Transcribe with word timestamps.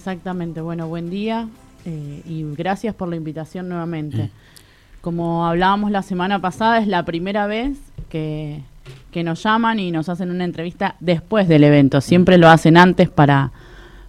Exactamente, 0.00 0.62
bueno, 0.62 0.88
buen 0.88 1.10
día 1.10 1.46
eh, 1.84 2.22
y 2.24 2.42
gracias 2.56 2.94
por 2.94 3.08
la 3.08 3.16
invitación 3.16 3.68
nuevamente. 3.68 4.30
Como 5.02 5.46
hablábamos 5.46 5.90
la 5.90 6.00
semana 6.00 6.38
pasada, 6.38 6.78
es 6.78 6.86
la 6.88 7.04
primera 7.04 7.46
vez 7.46 7.76
que, 8.08 8.62
que 9.12 9.22
nos 9.22 9.42
llaman 9.42 9.78
y 9.78 9.90
nos 9.90 10.08
hacen 10.08 10.30
una 10.30 10.44
entrevista 10.44 10.96
después 11.00 11.48
del 11.48 11.64
evento. 11.64 12.00
Siempre 12.00 12.38
lo 12.38 12.48
hacen 12.48 12.78
antes 12.78 13.10
para, 13.10 13.52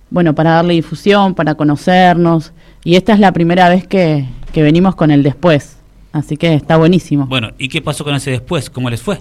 bueno, 0.09 0.33
para 0.33 0.51
darle 0.51 0.75
difusión, 0.75 1.35
para 1.35 1.55
conocernos. 1.55 2.53
Y 2.85 2.95
esta 2.95 3.11
es 3.11 3.19
la 3.19 3.33
primera 3.33 3.67
vez 3.67 3.85
que, 3.85 4.29
que 4.53 4.63
venimos 4.63 4.95
con 4.95 5.11
el 5.11 5.23
después. 5.23 5.75
Así 6.13 6.37
que 6.37 6.53
está 6.53 6.77
buenísimo. 6.77 7.25
Bueno, 7.25 7.49
¿y 7.57 7.67
qué 7.67 7.81
pasó 7.81 8.05
con 8.05 8.15
ese 8.15 8.31
después? 8.31 8.69
¿Cómo 8.69 8.89
les 8.89 9.01
fue? 9.01 9.19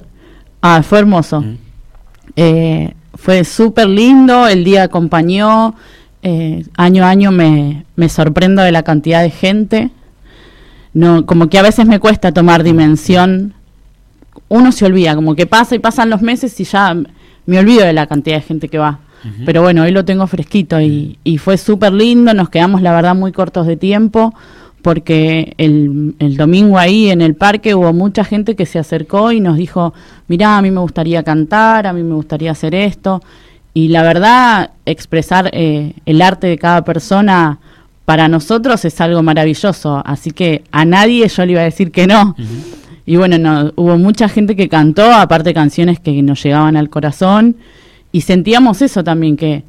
Ah, 0.62 0.84
fue 0.84 1.00
hermoso. 1.00 1.44
Eh, 2.36 2.94
fue 3.16 3.42
súper 3.42 3.88
lindo, 3.88 4.46
el 4.46 4.62
día 4.62 4.84
acompañó. 4.84 5.74
Eh, 6.22 6.64
año 6.76 7.04
a 7.04 7.08
año 7.10 7.30
me, 7.30 7.84
me 7.96 8.08
sorprendo 8.08 8.62
de 8.62 8.72
la 8.72 8.82
cantidad 8.82 9.22
de 9.22 9.30
gente. 9.30 9.90
No, 10.92 11.24
como 11.26 11.48
que 11.48 11.58
a 11.58 11.62
veces 11.62 11.86
me 11.86 12.00
cuesta 12.00 12.32
tomar 12.32 12.62
dimensión. 12.62 13.54
Uno 14.48 14.72
se 14.72 14.84
olvida, 14.84 15.14
como 15.14 15.34
que 15.34 15.46
pasa 15.46 15.74
y 15.74 15.78
pasan 15.78 16.10
los 16.10 16.22
meses 16.22 16.58
y 16.60 16.64
ya 16.64 16.96
me 17.46 17.58
olvido 17.58 17.84
de 17.84 17.92
la 17.92 18.06
cantidad 18.06 18.36
de 18.36 18.42
gente 18.42 18.68
que 18.68 18.78
va. 18.78 19.00
Pero 19.44 19.60
bueno, 19.60 19.82
hoy 19.82 19.90
lo 19.90 20.06
tengo 20.06 20.26
fresquito 20.26 20.80
y, 20.80 21.18
y 21.24 21.36
fue 21.36 21.58
súper 21.58 21.92
lindo. 21.92 22.32
Nos 22.32 22.48
quedamos, 22.48 22.80
la 22.80 22.94
verdad, 22.94 23.14
muy 23.14 23.32
cortos 23.32 23.66
de 23.66 23.76
tiempo 23.76 24.34
porque 24.82 25.54
el, 25.58 26.14
el, 26.18 26.36
domingo 26.36 26.78
ahí 26.78 27.10
en 27.10 27.20
el 27.20 27.34
parque 27.34 27.74
hubo 27.74 27.92
mucha 27.92 28.24
gente 28.24 28.56
que 28.56 28.66
se 28.66 28.78
acercó 28.78 29.32
y 29.32 29.40
nos 29.40 29.56
dijo, 29.56 29.92
mirá, 30.28 30.56
a 30.56 30.62
mí 30.62 30.70
me 30.70 30.80
gustaría 30.80 31.22
cantar, 31.22 31.86
a 31.86 31.92
mí 31.92 32.02
me 32.02 32.14
gustaría 32.14 32.50
hacer 32.50 32.74
esto. 32.74 33.22
Y 33.74 33.88
la 33.88 34.02
verdad, 34.02 34.70
expresar 34.84 35.50
eh, 35.52 35.94
el 36.06 36.22
arte 36.22 36.46
de 36.48 36.58
cada 36.58 36.84
persona 36.84 37.58
para 38.04 38.28
nosotros 38.28 38.84
es 38.84 39.00
algo 39.00 39.22
maravilloso. 39.22 40.02
Así 40.04 40.32
que 40.32 40.64
a 40.72 40.84
nadie 40.84 41.28
yo 41.28 41.46
le 41.46 41.52
iba 41.52 41.60
a 41.60 41.64
decir 41.64 41.92
que 41.92 42.06
no. 42.06 42.34
Uh 42.36 42.42
-huh. 42.42 42.80
Y 43.06 43.16
bueno, 43.16 43.38
no, 43.38 43.72
hubo 43.76 43.96
mucha 43.98 44.28
gente 44.28 44.54
que 44.54 44.68
cantó, 44.68 45.12
aparte 45.12 45.54
canciones 45.54 45.98
que 45.98 46.22
nos 46.22 46.42
llegaban 46.42 46.76
al 46.76 46.90
corazón. 46.90 47.56
Y 48.12 48.22
sentíamos 48.22 48.82
eso 48.82 49.04
también, 49.04 49.36
que, 49.36 49.64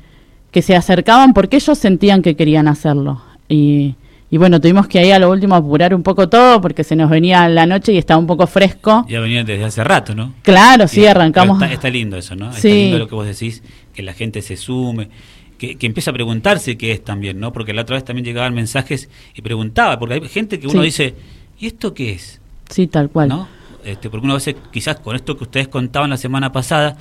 que 0.51 0.61
se 0.61 0.75
acercaban 0.75 1.33
porque 1.33 1.57
ellos 1.57 1.77
sentían 1.77 2.21
que 2.21 2.35
querían 2.35 2.67
hacerlo. 2.67 3.21
Y, 3.47 3.95
y 4.29 4.37
bueno, 4.37 4.61
tuvimos 4.61 4.87
que 4.87 4.99
ahí 4.99 5.11
a 5.11 5.19
lo 5.19 5.29
último 5.29 5.55
apurar 5.55 5.93
un 5.93 6.03
poco 6.03 6.29
todo 6.29 6.61
porque 6.61 6.83
se 6.83 6.95
nos 6.95 7.09
venía 7.09 7.49
la 7.49 7.65
noche 7.65 7.91
y 7.93 7.97
estaba 7.97 8.17
un 8.19 8.27
poco 8.27 8.47
fresco. 8.47 9.05
Ya 9.09 9.19
venían 9.19 9.45
desde 9.45 9.65
hace 9.65 9.83
rato, 9.83 10.15
¿no? 10.15 10.33
Claro, 10.41 10.87
sí, 10.87 11.05
arrancamos. 11.05 11.61
Está, 11.61 11.73
está, 11.73 11.89
lindo 11.89 12.17
eso, 12.17 12.35
¿no? 12.35 12.51
Sí. 12.53 12.57
Está 12.57 12.69
lindo 12.69 12.99
lo 12.99 13.07
que 13.07 13.15
vos 13.15 13.25
decís, 13.25 13.61
que 13.93 14.03
la 14.03 14.13
gente 14.13 14.41
se 14.41 14.57
sume, 14.57 15.09
que, 15.57 15.75
que 15.75 15.85
empieza 15.87 16.11
a 16.11 16.13
preguntarse 16.13 16.77
qué 16.77 16.91
es 16.91 17.03
también, 17.03 17.39
¿no? 17.39 17.53
Porque 17.53 17.73
la 17.73 17.83
otra 17.83 17.95
vez 17.95 18.05
también 18.05 18.25
llegaban 18.25 18.53
mensajes 18.53 19.09
y 19.35 19.41
preguntaba, 19.41 19.99
porque 19.99 20.15
hay 20.15 20.27
gente 20.29 20.59
que 20.59 20.67
uno 20.67 20.81
Sí. 20.81 20.85
dice, 20.85 21.15
¿y 21.59 21.67
esto 21.67 21.93
qué 21.93 22.11
es? 22.13 22.41
Sí, 22.69 22.87
tal 22.87 23.09
cual. 23.09 23.29
¿No? 23.29 23.47
Este, 23.83 24.09
porque 24.09 24.25
uno 24.25 24.33
a 24.33 24.37
veces, 24.37 24.55
quizás 24.71 24.99
con 24.99 25.15
esto 25.15 25.37
que 25.37 25.43
ustedes 25.43 25.67
contaban 25.67 26.09
la 26.09 26.17
semana 26.17 26.51
pasada, 26.51 26.97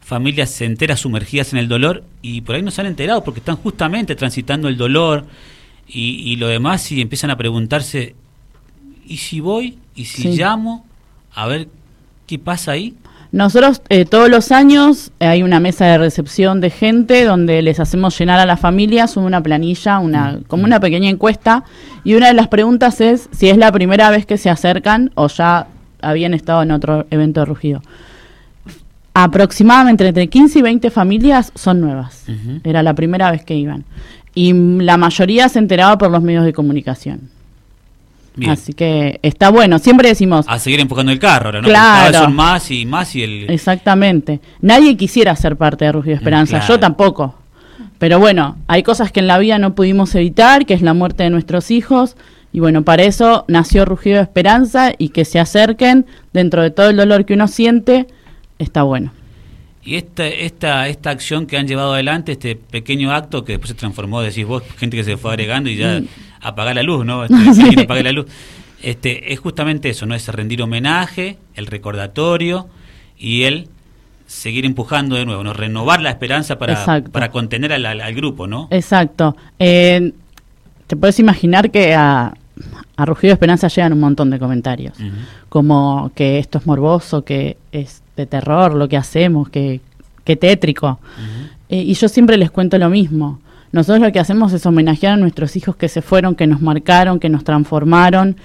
familias 0.00 0.50
se 0.50 0.64
enteras 0.64 1.00
sumergidas 1.00 1.52
en 1.52 1.58
el 1.60 1.68
dolor 1.68 2.04
y 2.22 2.40
por 2.40 2.56
ahí 2.56 2.62
no 2.62 2.70
se 2.72 2.80
han 2.80 2.86
enterado 2.88 3.22
porque 3.22 3.40
están 3.40 3.56
justamente 3.56 4.14
transitando 4.16 4.68
el 4.68 4.76
dolor 4.76 5.26
y, 5.86 6.32
y 6.32 6.36
lo 6.36 6.48
demás 6.48 6.90
y 6.92 7.00
empiezan 7.00 7.30
a 7.30 7.36
preguntarse, 7.36 8.14
¿y 9.06 9.16
si 9.18 9.40
voy? 9.40 9.78
¿Y 9.94 10.06
si 10.06 10.22
Sí. 10.22 10.36
llamo? 10.36 10.86
A 11.34 11.46
ver 11.46 11.68
qué 12.26 12.38
pasa 12.38 12.72
ahí. 12.72 12.94
Nosotros 13.32 13.80
eh, 13.88 14.04
todos 14.04 14.28
los 14.28 14.52
años 14.52 15.10
eh, 15.18 15.26
hay 15.26 15.42
una 15.42 15.58
mesa 15.58 15.86
de 15.86 15.96
recepción 15.96 16.60
de 16.60 16.68
gente 16.68 17.24
donde 17.24 17.62
les 17.62 17.80
hacemos 17.80 18.16
llenar 18.18 18.38
a 18.38 18.44
las 18.44 18.60
familias 18.60 19.16
una 19.16 19.42
planilla, 19.42 19.98
una 20.00 20.40
como 20.48 20.64
una 20.64 20.80
pequeñña 20.80 21.08
encuesta 21.08 21.64
y 22.04 22.14
una 22.14 22.28
de 22.28 22.34
las 22.34 22.48
preguntas 22.48 23.00
es 23.00 23.30
si 23.32 23.48
es 23.48 23.56
la 23.56 23.72
primera 23.72 24.10
vez 24.10 24.26
que 24.26 24.36
se 24.36 24.50
acercan 24.50 25.12
o 25.14 25.28
ya 25.28 25.66
habían 26.02 26.34
estado 26.34 26.62
en 26.62 26.72
otro 26.72 27.06
evento 27.10 27.40
de 27.40 27.46
rugido. 27.46 27.82
Aproximadamente 29.14 30.06
entre 30.06 30.28
15 30.28 30.58
y 30.58 30.62
20 30.62 30.90
familias 30.90 31.52
son 31.54 31.80
nuevas. 31.80 32.26
Era 32.64 32.82
la 32.82 32.94
primera 32.94 33.30
vez 33.30 33.44
que 33.44 33.54
iban. 33.54 33.84
Y 34.34 34.52
mm, 34.52 34.80
la 34.80 34.98
mayoría 34.98 35.48
se 35.48 35.58
enteraba 35.58 35.96
por 35.96 36.10
los 36.10 36.22
medios 36.22 36.44
de 36.44 36.52
comunicación. 36.52 37.30
Bien. 38.34 38.50
Así 38.50 38.72
que 38.72 39.20
está 39.22 39.50
bueno. 39.50 39.78
Siempre 39.78 40.08
decimos, 40.08 40.46
A 40.48 40.58
seguir 40.58 40.80
empujando 40.80 41.12
el 41.12 41.18
carro 41.18 41.46
ahora, 41.46 41.60
¿no? 41.60 41.68
Claro. 41.68 41.84
Cada 41.84 42.10
vez 42.10 42.16
son 42.20 42.34
más 42.34 42.70
y 42.70 42.86
más 42.86 43.14
y 43.14 43.22
el... 43.22 43.50
Exactamente. 43.50 44.40
Nadie 44.60 44.96
quisiera 44.96 45.36
ser 45.36 45.56
parte 45.56 45.84
de 45.84 45.92
Rugido 45.92 46.16
Esperanza, 46.16 46.58
claro. 46.58 46.74
yo 46.74 46.80
tampoco. 46.80 47.34
Pero 47.98 48.18
bueno, 48.18 48.56
hay 48.66 48.82
cosas 48.82 49.12
que 49.12 49.20
en 49.20 49.26
la 49.26 49.38
vida 49.38 49.58
no 49.58 49.74
pudimos 49.74 50.14
evitar, 50.14 50.66
que 50.66 50.74
es 50.74 50.82
la 50.82 50.94
muerte 50.94 51.22
de 51.22 51.30
nuestros 51.30 51.70
hijos. 51.70 52.16
Y 52.52 52.60
bueno, 52.60 52.82
para 52.82 53.04
eso 53.04 53.44
nació 53.48 53.84
Rugido 53.84 54.16
de 54.16 54.22
Esperanza 54.22 54.92
y 54.98 55.10
que 55.10 55.24
se 55.24 55.38
acerquen 55.38 56.06
dentro 56.32 56.62
de 56.62 56.70
todo 56.70 56.90
el 56.90 56.96
dolor 56.96 57.24
que 57.24 57.34
uno 57.34 57.48
siente, 57.48 58.06
está 58.58 58.82
bueno. 58.82 59.12
Y 59.84 59.96
esta, 59.96 60.26
esta, 60.26 60.88
esta 60.88 61.10
acción 61.10 61.46
que 61.46 61.56
han 61.56 61.66
llevado 61.66 61.94
adelante, 61.94 62.32
este 62.32 62.54
pequeño 62.54 63.12
acto 63.12 63.44
que 63.44 63.52
después 63.52 63.70
se 63.70 63.74
transformó, 63.74 64.20
decís 64.22 64.46
vos, 64.46 64.62
gente 64.78 64.96
que 64.96 65.02
se 65.04 65.16
fue 65.16 65.32
agregando 65.32 65.70
y 65.70 65.76
ya 65.76 66.00
Mm. 66.00 66.06
Apagar 66.42 66.74
la 66.74 66.82
luz, 66.82 67.04
¿no? 67.04 67.24
Este, 67.24 67.36
que 67.54 67.62
alguien 67.62 67.80
apague 67.80 68.02
la 68.02 68.12
luz. 68.12 68.26
Este, 68.82 69.32
es 69.32 69.38
justamente 69.38 69.90
eso, 69.90 70.06
¿no? 70.06 70.14
Es 70.14 70.26
rendir 70.28 70.60
homenaje, 70.62 71.38
el 71.54 71.66
recordatorio 71.66 72.66
y 73.16 73.44
el 73.44 73.68
seguir 74.26 74.64
empujando 74.64 75.14
de 75.16 75.24
nuevo, 75.24 75.44
¿no? 75.44 75.52
Renovar 75.52 76.00
la 76.00 76.10
esperanza 76.10 76.58
para, 76.58 76.72
Exacto. 76.72 77.10
para 77.12 77.30
contener 77.30 77.72
al, 77.72 78.14
grupo, 78.14 78.46
¿no? 78.46 78.68
Exacto. 78.70 79.36
Eh, 79.58 80.12
Te 80.86 80.96
puedes 80.96 81.18
imaginar 81.20 81.70
que 81.70 81.94
a, 81.94 82.34
a 82.96 83.04
Rugido 83.04 83.30
de 83.30 83.34
Esperanza 83.34 83.68
llegan 83.68 83.92
un 83.92 84.00
montón 84.00 84.30
de 84.30 84.38
comentarios. 84.38 84.96
Como 85.48 86.10
que 86.14 86.38
esto 86.38 86.58
es 86.58 86.66
morboso, 86.66 87.24
que 87.24 87.56
es 87.72 88.02
de 88.16 88.26
terror 88.26 88.74
lo 88.74 88.88
que 88.88 88.96
hacemos, 88.96 89.48
que, 89.48 89.80
que 90.24 90.36
tétrico. 90.36 90.98
Eh, 91.68 91.82
y 91.82 91.94
yo 91.94 92.08
siempre 92.08 92.36
les 92.36 92.50
cuento 92.50 92.78
lo 92.78 92.88
mismo. 92.88 93.40
Nosotros 93.72 94.02
lo 94.02 94.12
que 94.12 94.20
hacemos 94.20 94.52
es 94.52 94.66
homenajear 94.66 95.14
a 95.14 95.16
nuestros 95.16 95.56
hijos 95.56 95.76
que 95.76 95.88
se 95.88 96.02
fueron, 96.02 96.34
que 96.34 96.46
nos 96.46 96.60
marcaron, 96.60 97.18
que 97.18 97.30
nos 97.30 97.42
transformaron. 97.42 98.36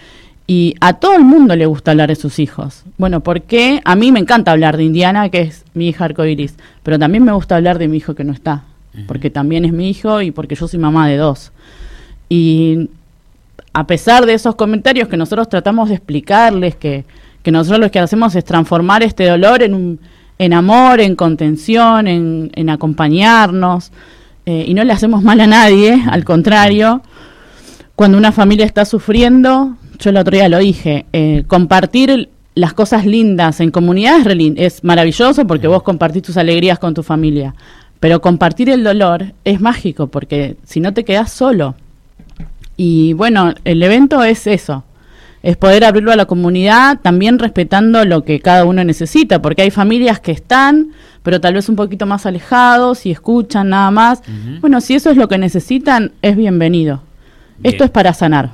Y 0.50 0.76
a 0.80 0.94
todo 0.94 1.16
el 1.16 1.26
mundo 1.26 1.58
le 1.58 1.66
gusta 1.66 1.92
hablar 1.92 2.08
de 2.08 2.16
sus 2.16 2.40
hijos. 2.40 2.84
Bueno, 2.98 3.20
porque 3.20 3.82
a 3.84 3.98
mí 3.98 4.14
me 4.14 4.22
encanta 4.22 4.54
hablar 4.54 4.78
de 4.78 4.86
Indiana, 4.86 5.28
que 5.28 5.42
es 5.42 5.66
mi 5.74 5.90
hija 5.90 6.06
arcoiris, 6.06 6.56
pero 6.84 6.98
también 6.98 7.26
me 7.26 7.34
gusta 7.34 7.58
hablar 7.58 7.78
de 7.78 7.90
mi 7.90 7.98
hijo 7.98 8.16
que 8.16 8.24
no 8.24 8.32
está, 8.32 8.64
porque 9.08 9.30
también 9.30 9.66
es 9.66 9.74
mi 9.74 9.90
hijo 9.90 10.22
y 10.22 10.32
porque 10.32 10.56
yo 10.56 10.70
soy 10.70 10.80
mamá 10.80 11.10
de 11.10 11.18
dos. 11.18 11.52
Y 12.30 12.90
a 13.74 13.86
pesar 13.86 14.26
de 14.26 14.34
esos 14.34 14.56
comentarios 14.56 15.10
que 15.10 15.18
nosotros 15.18 15.50
tratamos 15.50 15.90
de 15.90 15.96
explicarles, 15.96 16.78
que, 16.78 17.04
que 17.44 17.52
nosotros 17.52 17.82
lo 17.82 17.92
que 17.92 18.00
hacemos 18.00 18.34
es 18.36 18.46
transformar 18.46 19.04
este 19.04 19.26
dolor 19.26 19.62
en, 19.62 19.74
un, 19.74 20.00
en 20.40 20.54
amor, 20.54 21.02
en 21.02 21.18
contención, 21.18 22.08
en, 22.08 22.52
en 22.56 22.70
acompañarnos, 22.70 23.92
eh, 24.48 24.64
y 24.66 24.74
no 24.74 24.86
le 24.86 24.94
hacemos 24.94 25.24
mal 25.24 25.42
a 25.42 25.46
nadie, 25.46 26.02
al 26.10 26.24
contrario, 26.24 27.02
cuando 27.98 28.18
una 28.18 28.32
familia 28.32 28.66
está 28.66 28.86
sufriendo, 28.86 29.76
yo 30.00 30.10
el 30.10 30.16
otro 30.16 30.38
día 30.38 30.48
lo 30.48 30.60
dije, 30.60 31.06
eh, 31.12 31.44
compartir 31.48 32.30
las 32.56 32.74
cosas 32.74 33.06
lindas 33.06 33.60
en 33.60 33.72
comunidad 33.72 34.26
es, 34.26 34.54
es 34.56 34.84
maravilloso 34.86 35.46
porque 35.46 35.68
vos 35.68 35.84
compartís 35.84 36.24
tus 36.24 36.38
alegrías 36.38 36.80
con 36.80 36.94
tu 36.94 37.04
familia, 37.04 37.56
pero 38.00 38.22
compartir 38.22 38.70
el 38.70 38.86
dolor 38.86 39.34
es 39.44 39.60
mágico 39.60 40.08
porque 40.08 40.56
si 40.64 40.80
no 40.80 40.94
te 40.94 41.04
quedás 41.04 41.30
solo. 41.30 41.76
Y 42.78 43.12
bueno, 43.12 43.54
el 43.66 43.84
evento 43.84 44.24
es 44.24 44.48
eso, 44.48 44.86
es 45.44 45.58
poder 45.58 45.84
abrirlo 45.84 46.12
a 46.12 46.16
la 46.16 46.26
comunidad, 46.26 47.00
también 47.02 47.40
respetando 47.40 48.04
lo 48.06 48.24
que 48.24 48.40
cada 48.40 48.66
uno 48.66 48.84
necesita, 48.84 49.42
porque 49.42 49.62
hay 49.62 49.72
familias 49.72 50.20
que 50.20 50.32
están, 50.32 50.92
pero 51.24 51.40
tal 51.40 51.54
vez 51.54 51.70
un 51.70 51.76
poquito 51.76 52.06
más 52.06 52.26
alejados 52.26 53.06
y 53.06 53.12
escuchan 53.12 53.70
nada 53.70 53.92
más. 53.92 54.22
Bueno, 54.62 54.82
si 54.82 54.96
eso 54.96 55.10
es 55.10 55.18
lo 55.18 55.28
que 55.28 55.38
necesitan, 55.38 56.12
es 56.22 56.36
bienvenido. 56.36 57.02
Bien. 57.60 57.74
Esto 57.74 57.84
es 57.84 57.92
para 57.92 58.14
sanar. 58.14 58.52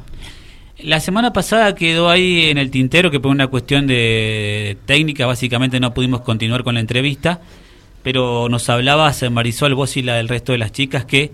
La 0.79 0.99
semana 0.99 1.31
pasada 1.31 1.75
quedó 1.75 2.09
ahí 2.09 2.49
en 2.49 2.57
el 2.57 2.69
tintero 2.69 3.09
que 3.09 3.19
por 3.19 3.31
una 3.31 3.47
cuestión 3.47 3.87
de 3.87 4.77
técnica 4.85 5.25
básicamente 5.25 5.79
no 5.79 5.93
pudimos 5.93 6.21
continuar 6.21 6.63
con 6.63 6.73
la 6.73 6.81
entrevista, 6.81 7.39
pero 8.01 8.49
nos 8.49 8.69
hablabas 8.69 9.23
Marisol, 9.31 9.75
vos 9.75 9.95
y 9.95 10.01
la 10.01 10.15
del 10.15 10.27
resto 10.27 10.51
de 10.51 10.57
las 10.57 10.73
chicas 10.73 11.05
que 11.05 11.31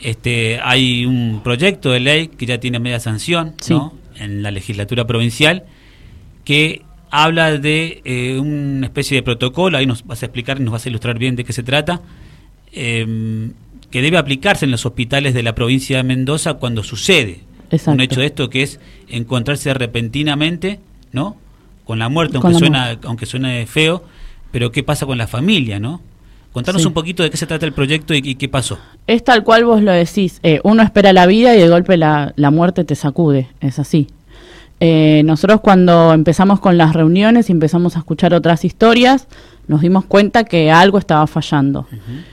este 0.00 0.58
hay 0.62 1.06
un 1.06 1.42
proyecto 1.44 1.92
de 1.92 2.00
ley 2.00 2.26
que 2.26 2.44
ya 2.44 2.58
tiene 2.58 2.80
media 2.80 2.98
sanción 2.98 3.54
Sí. 3.60 3.74
¿no? 3.74 4.01
En 4.24 4.42
la 4.42 4.50
legislatura 4.50 5.06
provincial 5.06 5.64
que 6.44 6.82
habla 7.10 7.58
de 7.58 8.00
eh, 8.04 8.38
una 8.38 8.86
especie 8.86 9.16
de 9.16 9.22
protocolo, 9.22 9.76
ahí 9.78 9.86
nos 9.86 10.06
vas 10.06 10.22
a 10.22 10.26
explicar 10.26 10.60
y 10.60 10.64
nos 10.64 10.72
vas 10.72 10.86
a 10.86 10.88
ilustrar 10.88 11.18
bien 11.18 11.36
de 11.36 11.44
qué 11.44 11.52
se 11.52 11.62
trata, 11.62 12.00
eh, 12.72 13.50
que 13.90 14.00
debe 14.00 14.16
aplicarse 14.16 14.64
en 14.64 14.70
los 14.70 14.86
hospitales 14.86 15.34
de 15.34 15.42
la 15.42 15.54
provincia 15.54 15.98
de 15.98 16.02
Mendoza 16.04 16.54
cuando 16.54 16.82
sucede 16.82 17.40
Exacto. 17.70 17.92
un 17.92 18.00
hecho 18.00 18.20
de 18.20 18.26
esto 18.26 18.48
que 18.48 18.62
es 18.62 18.80
encontrarse 19.08 19.72
repentinamente, 19.74 20.80
¿no? 21.12 21.36
Con 21.84 21.98
la 21.98 22.08
muerte, 22.08 22.38
Con 22.38 22.52
aunque 22.52 22.52
la 22.52 22.58
suena, 22.58 22.98
aunque 23.04 23.26
suene 23.26 23.66
feo, 23.66 24.04
pero 24.50 24.72
qué 24.72 24.82
pasa 24.82 25.04
con 25.04 25.18
la 25.18 25.26
familia, 25.26 25.78
¿no? 25.78 26.00
Contanos 26.52 26.84
un 26.84 26.92
poquito 26.92 27.22
de 27.22 27.30
qué 27.30 27.36
se 27.36 27.46
trata 27.46 27.64
el 27.64 27.72
proyecto 27.72 28.12
y, 28.14 28.34
qué 28.34 28.48
pasó. 28.48 28.78
Es 29.06 29.24
tal 29.24 29.42
cual 29.42 29.64
vos 29.64 29.82
lo 29.82 29.90
decís. 29.92 30.38
Eh, 30.42 30.60
uno 30.64 30.82
espera 30.82 31.12
la 31.12 31.26
vida 31.26 31.56
y 31.56 31.58
de 31.58 31.68
golpe 31.68 31.96
la, 31.96 32.34
la 32.36 32.50
muerte 32.50 32.84
te 32.84 32.94
sacude. 32.94 33.48
Es 33.60 33.78
así. 33.78 34.08
Eh, 34.84 35.22
nosotros 35.24 35.60
cuando 35.60 36.12
empezamos 36.12 36.58
con 36.58 36.76
las 36.76 36.92
reuniones 36.92 37.48
y 37.48 37.52
empezamos 37.52 37.94
a 37.94 38.00
escuchar 38.00 38.34
otras 38.34 38.64
historias, 38.64 39.28
nos 39.68 39.80
dimos 39.80 40.04
cuenta 40.06 40.42
que 40.42 40.72
algo 40.72 40.98
estaba 40.98 41.24
fallando. 41.28 41.86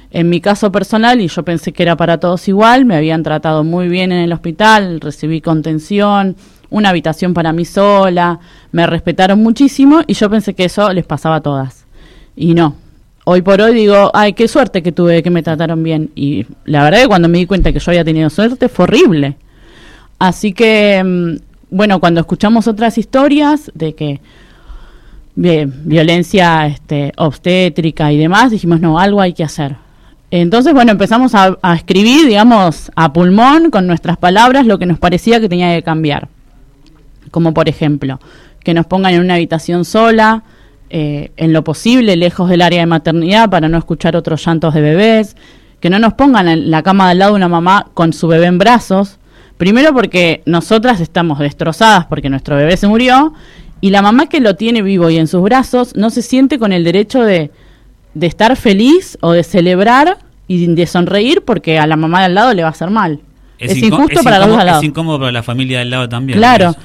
En 0.10 0.30
mi 0.30 0.42
caso 0.42 0.72
personal, 0.72 1.22
y 1.22 1.28
yo 1.28 1.44
pensé 1.44 1.72
que 1.74 1.84
era 1.84 1.96
para 1.96 2.20
todos 2.20 2.48
igual, 2.48 2.86
me 2.86 2.96
habían 2.96 3.22
tratado 3.22 3.64
muy 3.64 3.88
bien 3.88 4.12
en 4.12 4.24
el 4.24 4.34
hospital, 4.34 5.00
recibí 5.00 5.42
contención, 5.42 6.36
una 6.72 6.90
habitación 6.90 7.36
para 7.36 7.54
mí 7.54 7.66
sola, 7.66 8.40
me 8.72 8.88
respetaron 8.88 9.44
muchísimo 9.44 10.02
y 10.08 10.16
yo 10.16 10.28
pensé 10.28 10.56
que 10.56 10.66
eso 10.66 10.92
les 10.92 11.06
pasaba 11.06 11.36
a 11.36 11.42
todas. 11.42 11.86
Y 12.36 12.56
no. 12.56 12.76
Hoy 13.32 13.44
por 13.44 13.62
hoy 13.62 13.76
digo, 13.76 14.10
ay, 14.16 14.34
qué 14.34 14.48
suerte 14.48 14.82
que 14.82 14.92
tuve, 14.92 15.22
que 15.22 15.30
me 15.30 15.44
trataron 15.44 15.84
bien. 15.84 16.10
Y 16.16 16.48
la 16.66 16.84
verdad 16.84 17.02
que 17.02 17.08
cuando 17.08 17.30
me 17.30 17.38
di 17.38 17.46
cuenta 17.46 17.72
que 17.72 17.78
yo 17.78 17.92
había 17.92 18.04
tenido 18.04 18.28
suerte 18.32 18.70
fue 18.70 18.86
horrible. 18.86 19.38
Así 20.18 20.52
que, 20.52 21.04
mm, 21.06 21.36
bueno, 21.70 22.00
cuando 22.00 22.22
escuchamos 22.22 22.68
otras 22.68 22.98
historias 22.98 23.72
de 23.76 23.94
que 23.94 24.20
bien, 25.36 25.72
violencia 25.86 26.66
este, 26.66 27.12
obstétrica 27.18 28.12
y 28.12 28.18
demás, 28.18 28.50
dijimos, 28.50 28.82
no, 28.82 28.98
algo 28.98 29.22
hay 29.22 29.34
que 29.34 29.44
hacer. 29.44 29.76
Entonces, 30.32 30.74
bueno, 30.74 30.92
empezamos 30.92 31.36
a, 31.36 31.56
a, 31.62 31.76
escribir, 31.76 32.26
digamos, 32.26 32.92
a 32.96 33.14
pulmón, 33.14 33.70
con 33.70 33.86
nuestras 33.86 34.18
palabras, 34.18 34.66
lo 34.66 34.80
que 34.80 34.88
nos 34.88 34.98
parecía 34.98 35.40
que 35.40 35.48
tenía 35.48 35.76
que 35.76 35.84
cambiar. 35.84 36.30
Como 37.30 37.54
por 37.54 37.70
ejemplo, 37.70 38.20
que 38.64 38.74
nos 38.74 38.88
pongan 38.88 39.14
en 39.14 39.22
una 39.22 39.36
habitación 39.36 39.86
sola, 39.86 40.46
eh, 40.90 41.32
en 41.38 41.54
lo 41.54 41.64
posible, 41.64 42.16
lejos 42.16 42.50
del 42.50 42.62
área 42.62 42.80
de 42.80 42.86
maternidad, 42.86 43.50
para 43.50 43.70
no 43.70 43.78
escuchar 43.78 44.16
otros 44.16 44.46
llantos 44.46 44.74
de 44.74 44.82
bebés, 44.82 45.36
que 45.80 45.90
no 45.90 46.00
nos 46.00 46.14
pongan 46.14 46.48
en 46.48 46.72
la 46.72 46.84
cama 46.84 47.10
al 47.10 47.20
lado 47.20 47.32
de 47.32 47.38
una 47.38 47.48
mamá 47.48 47.88
con 47.94 48.14
su 48.14 48.28
bebé 48.28 48.48
en 48.48 48.58
brazos, 48.58 49.18
primero 49.58 49.94
porque 49.94 50.42
nosotras 50.46 51.00
estamos 51.00 51.40
destrozadas 51.40 52.06
porque 52.06 52.30
nuestro 52.30 52.56
bebé 52.56 52.76
se 52.78 52.88
murió, 52.88 53.34
y 53.82 53.92
la 53.92 54.02
mamá 54.02 54.28
que 54.28 54.42
lo 54.42 54.56
tiene 54.56 54.82
vivo 54.82 55.10
y 55.10 55.18
en 55.18 55.28
sus 55.28 55.42
brazos 55.42 55.96
no 55.96 56.10
se 56.10 56.22
siente 56.22 56.60
con 56.60 56.74
el 56.74 56.84
derecho 56.84 57.24
de, 57.24 57.52
de 58.14 58.28
estar 58.28 58.56
feliz 58.56 59.18
o 59.22 59.32
de 59.32 59.44
celebrar 59.44 60.18
y 60.48 60.66
de 60.68 60.88
sonreír 60.88 61.44
porque 61.46 61.80
a 61.80 61.88
la 61.88 61.96
mamá 61.96 62.20
de 62.20 62.26
al 62.26 62.36
lado 62.36 62.54
le 62.54 62.64
va 62.64 62.70
a 62.70 62.72
hacer 62.72 62.90
mal. 62.90 63.22
Es, 63.60 63.78
injusto 63.78 64.24
para 64.24 64.40
los 64.40 64.48
dos 64.50 64.58
al 64.58 64.66
lado. 64.66 64.80
Es 64.80 64.86
incómodo 64.86 65.20
para 65.20 65.32
la 65.32 65.44
familia 65.44 65.80
del 65.80 65.90
lado 65.90 66.10
también. 66.10 66.40
Claro. 66.40 66.76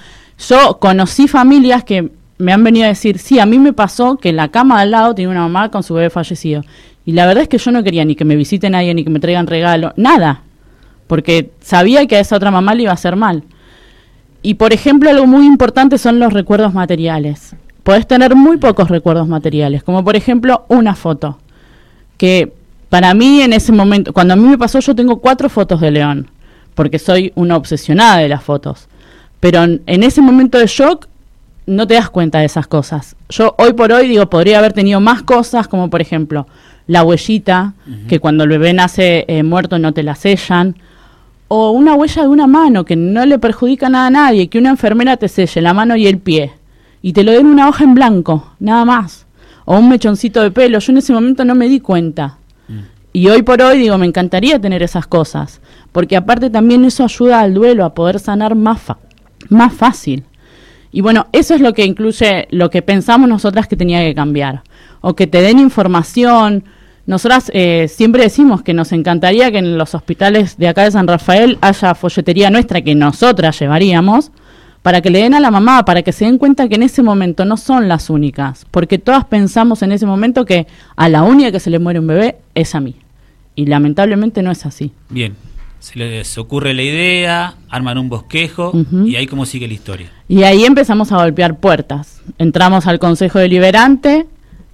Yo 0.48 0.78
conocí 0.78 1.28
familias 1.28 1.84
que 1.84 2.10
me 2.44 2.52
han 2.52 2.62
venido 2.62 2.84
a 2.84 2.88
decir, 2.88 3.18
sí, 3.18 3.38
a 3.40 3.46
mí 3.46 3.58
me 3.58 3.72
pasó 3.72 4.16
que 4.16 4.28
en 4.28 4.36
la 4.36 4.48
cama 4.48 4.78
al 4.78 4.90
lado 4.92 5.14
tenía 5.14 5.30
una 5.30 5.40
mamá 5.40 5.70
con 5.70 5.82
su 5.82 5.94
bebé 5.94 6.10
fallecido. 6.10 6.62
Y 7.06 7.12
la 7.12 7.26
verdad 7.26 7.42
es 7.42 7.48
que 7.48 7.58
yo 7.58 7.70
no 7.70 7.82
quería 7.82 8.04
ni 8.04 8.14
que 8.14 8.24
me 8.24 8.36
visite 8.36 8.70
nadie, 8.70 8.94
ni 8.94 9.02
que 9.02 9.10
me 9.10 9.20
traigan 9.20 9.46
regalo, 9.46 9.92
nada. 9.96 10.42
Porque 11.06 11.50
sabía 11.60 12.06
que 12.06 12.16
a 12.16 12.20
esa 12.20 12.36
otra 12.36 12.50
mamá 12.50 12.74
le 12.74 12.82
iba 12.82 12.92
a 12.92 12.94
hacer 12.94 13.16
mal. 13.16 13.44
Y 14.42 14.54
por 14.54 14.72
ejemplo, 14.72 15.10
algo 15.10 15.26
muy 15.26 15.46
importante 15.46 15.98
son 15.98 16.18
los 16.18 16.32
recuerdos 16.32 16.74
materiales. 16.74 17.56
Podés 17.82 18.06
tener 18.06 18.34
muy 18.34 18.58
pocos 18.58 18.88
recuerdos 18.88 19.26
materiales, 19.26 19.82
como 19.82 20.04
por 20.04 20.16
ejemplo 20.16 20.64
una 20.68 20.94
foto. 20.94 21.38
Que 22.16 22.52
para 22.88 23.12
mí 23.14 23.40
en 23.40 23.52
ese 23.52 23.72
momento, 23.72 24.12
cuando 24.12 24.34
a 24.34 24.36
mí 24.36 24.46
me 24.46 24.58
pasó, 24.58 24.80
yo 24.80 24.94
tengo 24.94 25.18
cuatro 25.18 25.48
fotos 25.48 25.80
de 25.80 25.90
León, 25.90 26.30
porque 26.74 26.98
soy 26.98 27.32
una 27.34 27.56
obsesionada 27.56 28.18
de 28.18 28.28
las 28.28 28.42
fotos. 28.42 28.88
Pero 29.40 29.62
en, 29.62 30.02
ese 30.02 30.22
momento 30.22 30.58
de 30.58 30.66
shock 30.66 31.06
no 31.66 31.86
te 31.86 31.94
das 31.94 32.10
cuenta 32.10 32.40
de 32.40 32.46
esas 32.46 32.66
cosas. 32.66 33.16
Yo 33.28 33.54
hoy 33.58 33.72
por 33.72 33.92
hoy 33.92 34.08
digo, 34.08 34.28
podría 34.28 34.58
haber 34.58 34.72
tenido 34.72 35.00
más 35.00 35.22
cosas, 35.22 35.68
como 35.68 35.90
por 35.90 36.00
ejemplo 36.00 36.46
la 36.86 37.02
huellita, 37.02 37.72
que 38.08 38.20
cuando 38.20 38.44
el 38.44 38.50
bebé 38.50 38.74
nace 38.74 39.24
eh, 39.26 39.42
muerto 39.42 39.78
no 39.78 39.92
te 39.94 40.02
la 40.02 40.14
sellan, 40.14 40.76
o 41.48 41.70
una 41.70 41.94
huella 41.94 42.22
de 42.22 42.28
una 42.28 42.46
mano 42.46 42.84
que 42.84 42.96
no 42.96 43.24
le 43.24 43.38
perjudica 43.38 43.88
nada 43.88 44.08
a 44.08 44.10
nadie, 44.10 44.48
que 44.48 44.58
una 44.58 44.70
enfermera 44.70 45.16
te 45.16 45.28
selle 45.28 45.62
la 45.62 45.72
mano 45.72 45.96
y 45.96 46.06
el 46.06 46.18
pie, 46.18 46.52
y 47.00 47.12
te 47.12 47.22
lo 47.22 47.32
den 47.32 47.46
una 47.46 47.68
hoja 47.68 47.84
en 47.84 47.94
blanco, 47.94 48.52
nada 48.58 48.84
más, 48.84 49.26
o 49.64 49.78
un 49.78 49.88
mechoncito 49.88 50.42
de 50.42 50.50
pelo. 50.50 50.78
Yo 50.78 50.92
en 50.92 50.98
ese 50.98 51.12
momento 51.12 51.44
no 51.44 51.54
me 51.54 51.68
di 51.68 51.80
cuenta. 51.80 52.36
Mm. 52.68 52.78
Y 53.12 53.28
hoy 53.28 53.42
por 53.42 53.62
hoy 53.62 53.78
digo, 53.78 53.96
me 53.96 54.06
encantaría 54.06 54.60
tener 54.60 54.82
esas 54.82 55.06
cosas, 55.06 55.60
porque 55.92 56.16
aparte 56.16 56.50
también 56.50 56.84
eso 56.84 57.04
ayuda 57.04 57.40
al 57.40 57.54
duelo 57.54 57.84
a 57.84 57.94
poder 57.94 58.18
sanar 58.18 58.54
más, 58.54 58.80
más 59.48 59.72
fácil. 59.72 60.24
Y 60.94 61.00
bueno, 61.00 61.26
eso 61.32 61.56
es 61.56 61.60
lo 61.60 61.72
que 61.72 61.84
incluye 61.84 62.46
lo 62.52 62.70
que 62.70 62.80
pensamos 62.80 63.28
nosotras 63.28 63.66
que 63.66 63.74
tenía 63.74 64.04
que 64.04 64.14
cambiar. 64.14 64.62
O 65.00 65.16
que 65.16 65.26
te 65.26 65.42
den 65.42 65.58
información. 65.58 66.62
Nosotras 67.04 67.50
eh, 67.52 67.88
siempre 67.88 68.22
decimos 68.22 68.62
que 68.62 68.74
nos 68.74 68.92
encantaría 68.92 69.50
que 69.50 69.58
en 69.58 69.76
los 69.76 69.96
hospitales 69.96 70.56
de 70.56 70.68
acá 70.68 70.84
de 70.84 70.92
San 70.92 71.08
Rafael 71.08 71.58
haya 71.62 71.96
folletería 71.96 72.48
nuestra 72.48 72.80
que 72.80 72.94
nosotras 72.94 73.58
llevaríamos 73.58 74.30
para 74.82 75.00
que 75.00 75.10
le 75.10 75.18
den 75.18 75.34
a 75.34 75.40
la 75.40 75.50
mamá, 75.50 75.84
para 75.84 76.02
que 76.02 76.12
se 76.12 76.26
den 76.26 76.38
cuenta 76.38 76.68
que 76.68 76.76
en 76.76 76.84
ese 76.84 77.02
momento 77.02 77.44
no 77.44 77.56
son 77.56 77.88
las 77.88 78.08
únicas, 78.08 78.64
porque 78.70 78.98
todas 78.98 79.24
pensamos 79.24 79.82
en 79.82 79.90
ese 79.90 80.06
momento 80.06 80.44
que 80.44 80.68
a 80.94 81.08
la 81.08 81.24
única 81.24 81.50
que 81.50 81.58
se 81.58 81.70
le 81.70 81.80
muere 81.80 81.98
un 81.98 82.06
bebé 82.06 82.36
es 82.54 82.76
a 82.76 82.80
mí. 82.80 82.94
Y 83.56 83.66
lamentablemente 83.66 84.44
no 84.44 84.52
es 84.52 84.64
así. 84.64 84.92
Bien, 85.08 85.34
se 85.84 85.98
les 85.98 86.38
ocurre 86.38 86.72
la 86.72 86.80
idea, 86.80 87.56
arman 87.68 87.98
un 87.98 88.08
bosquejo 88.08 88.72
y 89.04 89.16
ahí 89.16 89.26
cómo 89.26 89.44
sigue 89.44 89.68
la 89.68 89.74
historia. 89.74 90.10
Y 90.28 90.42
ahí 90.44 90.64
empezamos 90.64 91.12
a 91.12 91.18
golpear 91.18 91.58
puertas. 91.58 92.22
Entramos 92.38 92.86
al 92.86 92.98
Consejo 92.98 93.38
Deliberante, 93.38 94.24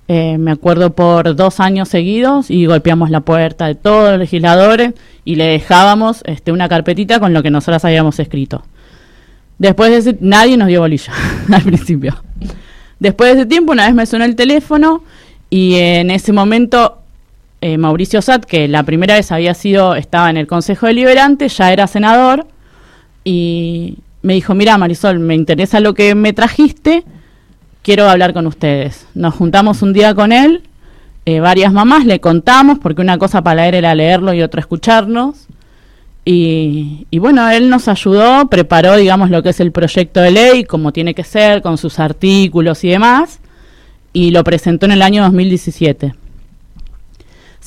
eh, 0.07 0.39
me 0.39 0.53
acuerdo 0.53 0.95
por 0.95 1.35
dos 1.35 1.59
años 1.59 1.89
seguidos, 1.89 2.49
y 2.49 2.65
golpeamos 2.67 3.11
la 3.11 3.23
puerta 3.23 3.67
de 3.67 3.75
todos 3.75 4.11
los 4.11 4.21
legisladores 4.21 4.93
y 5.25 5.35
le 5.35 5.47
dejábamos 5.47 6.23
este, 6.27 6.53
una 6.53 6.69
carpetita 6.69 7.19
con 7.19 7.35
lo 7.35 7.43
que 7.43 7.51
nosotras 7.51 7.85
habíamos 7.85 8.21
escrito. 8.21 8.63
Después 9.59 9.91
de 9.91 9.97
ese, 9.97 10.19
nadie 10.21 10.57
nos 10.57 10.69
dio 10.69 10.79
bolilla 10.79 11.13
al 11.53 11.63
principio. 11.63 12.23
Después 13.01 13.35
de 13.35 13.41
ese 13.41 13.47
tiempo, 13.47 13.73
una 13.73 13.87
vez 13.87 13.97
me 13.97 14.07
sonó 14.07 14.25
el 14.25 14.37
teléfono 14.37 15.03
y 15.51 15.75
en 15.75 16.13
ese 16.13 16.33
momento 16.33 17.00
eh, 17.61 17.79
Mauricio 17.79 18.23
Sat, 18.23 18.45
que 18.45 18.69
la 18.69 18.85
primera 18.85 19.15
vez 19.15 19.33
había 19.33 19.55
sido, 19.55 19.95
estaba 19.95 20.31
en 20.31 20.37
el 20.37 20.47
Consejo 20.47 20.87
Deliberante, 20.87 21.49
ya 21.49 21.73
era 21.73 21.87
senador, 21.87 22.47
y 23.25 23.99
me 24.23 24.35
dijo, 24.35 24.55
mira 24.55 24.79
Marisol, 24.79 25.19
me 25.19 25.35
interesa 25.35 25.81
lo 25.81 25.95
que 25.95 26.15
me 26.15 26.33
trajiste, 26.33 27.05
quiero 27.83 28.09
hablar 28.09 28.33
con 28.33 28.47
ustedes. 28.47 29.07
Nos 29.15 29.35
juntamos 29.35 29.83
un 29.83 29.93
día 29.93 30.15
con 30.15 30.33
él, 30.33 30.63
eh, 31.27 31.41
varias 31.41 31.73
mamás, 31.73 32.07
le 32.07 32.21
contamos, 32.21 32.79
porque 32.79 33.03
una 33.03 33.19
cosa 33.19 33.43
para 33.43 33.63
leer 33.63 33.75
era 33.77 33.95
leerlo 33.95 34.33
y 34.33 34.43
otra 34.43 34.61
escucharnos. 34.61 35.47
Y, 36.25 37.07
y, 37.11 37.19
bueno, 37.19 37.49
él 37.51 37.71
nos 37.71 37.89
ayudó, 37.89 38.49
preparó, 38.49 38.97
digamos, 38.97 39.31
lo 39.31 39.43
que 39.43 39.51
es 39.51 39.61
el 39.61 39.73
proyecto 39.73 40.21
de 40.21 40.31
ley, 40.31 40.65
como 40.65 40.93
tiene 40.93 41.15
que 41.15 41.25
ser, 41.25 41.63
con 41.63 41.79
sus 41.79 41.99
artículos 41.99 42.85
y 42.85 42.91
demás, 42.91 43.41
y 44.13 44.31
lo 44.31 44.45
presentó 44.45 44.87
en 44.87 44.93
el 44.93 45.03
año 45.03 45.23
2017. 45.25 46.15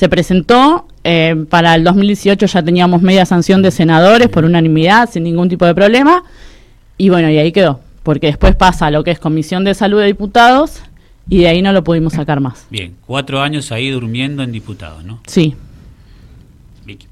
Se 0.03 0.09
presentó, 0.09 0.85
eh, 1.05 1.45
para 1.49 1.75
el 1.75 1.85
2018 1.85 2.45
ya 2.45 2.61
teníamos 2.61 3.01
media 3.01 3.25
sanción 3.25 3.61
de 3.61 3.71
senadores 3.71 4.27
por 4.27 4.43
unanimidad, 4.43 5.09
sin 5.09 5.23
ningún 5.23 5.47
tipo 5.47 5.65
de 5.65 5.73
problema, 5.73 6.25
y 6.97 7.07
bueno, 7.07 7.29
y 7.29 7.37
ahí 7.37 7.53
quedó, 7.53 7.79
porque 8.03 8.27
después 8.27 8.53
pasa 8.53 8.91
lo 8.91 9.05
que 9.05 9.11
es 9.11 9.19
Comisión 9.19 9.63
de 9.63 9.73
Salud 9.73 10.01
de 10.01 10.07
Diputados, 10.07 10.81
y 11.29 11.37
de 11.37 11.47
ahí 11.47 11.61
no 11.61 11.71
lo 11.71 11.85
pudimos 11.85 12.11
sacar 12.11 12.41
más. 12.41 12.67
Bien, 12.69 12.97
cuatro 13.07 13.39
años 13.39 13.71
ahí 13.71 13.91
durmiendo 13.91 14.43
en 14.43 14.51
diputados, 14.51 15.05
¿no? 15.05 15.21
Sí. 15.25 15.55
Vicky. 16.83 17.07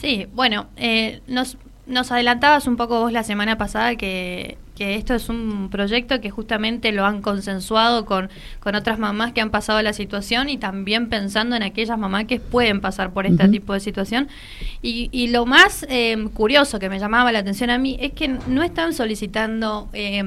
Sí, 0.00 0.26
bueno, 0.34 0.66
eh, 0.76 1.20
nos, 1.28 1.58
nos 1.86 2.10
adelantabas 2.10 2.66
un 2.66 2.76
poco 2.76 2.98
vos 3.02 3.12
la 3.12 3.22
semana 3.22 3.56
pasada 3.56 3.94
que 3.94 4.58
que 4.80 4.94
esto 4.94 5.12
es 5.12 5.28
un 5.28 5.68
proyecto 5.68 6.22
que 6.22 6.30
justamente 6.30 6.90
lo 6.90 7.04
han 7.04 7.20
consensuado 7.20 8.06
con, 8.06 8.30
con 8.60 8.74
otras 8.74 8.98
mamás 8.98 9.34
que 9.34 9.42
han 9.42 9.50
pasado 9.50 9.82
la 9.82 9.92
situación 9.92 10.48
y 10.48 10.56
también 10.56 11.10
pensando 11.10 11.54
en 11.54 11.62
aquellas 11.62 11.98
mamás 11.98 12.24
que 12.24 12.40
pueden 12.40 12.80
pasar 12.80 13.12
por 13.12 13.26
este 13.26 13.46
tipo 13.48 13.74
de 13.74 13.80
situación. 13.80 14.28
Y, 14.80 15.10
y 15.12 15.26
lo 15.26 15.44
más 15.44 15.84
eh, 15.90 16.16
curioso 16.32 16.78
que 16.78 16.88
me 16.88 16.98
llamaba 16.98 17.30
la 17.30 17.40
atención 17.40 17.68
a 17.68 17.76
mí 17.76 17.98
es 18.00 18.12
que 18.12 18.28
no 18.46 18.62
están 18.62 18.94
solicitando 18.94 19.90
eh, 19.92 20.24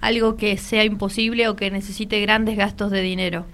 algo 0.00 0.36
que 0.36 0.56
sea 0.56 0.82
imposible 0.82 1.46
o 1.48 1.54
que 1.54 1.70
necesite 1.70 2.22
grandes 2.22 2.56
gastos 2.56 2.90
de 2.90 3.02
dinero. 3.02 3.44